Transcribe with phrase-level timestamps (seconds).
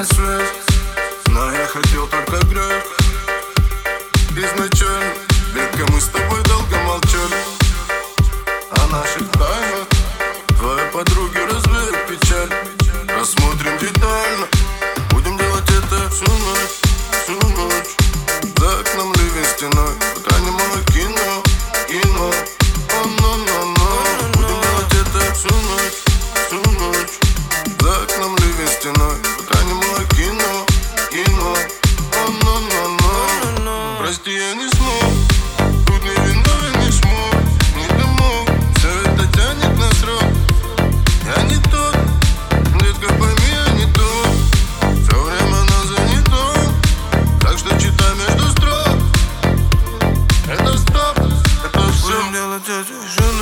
[0.00, 0.40] меня
[1.26, 2.84] Но я хотел только грех
[4.30, 5.12] Изначально
[5.54, 7.36] ведь мы с тобой долго молчали
[8.70, 9.88] О а наших тайнах
[10.58, 11.39] твоя подруга.
[52.88, 53.39] je ne